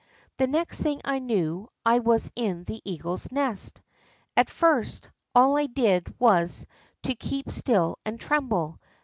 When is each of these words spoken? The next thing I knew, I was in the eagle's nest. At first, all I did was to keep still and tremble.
The 0.37 0.47
next 0.47 0.81
thing 0.81 0.99
I 1.05 1.19
knew, 1.19 1.69
I 1.85 1.99
was 1.99 2.31
in 2.35 2.63
the 2.63 2.81
eagle's 2.83 3.31
nest. 3.31 3.83
At 4.35 4.49
first, 4.49 5.11
all 5.35 5.55
I 5.55 5.67
did 5.67 6.19
was 6.19 6.65
to 7.03 7.13
keep 7.13 7.51
still 7.51 7.99
and 8.03 8.19
tremble. 8.19 8.79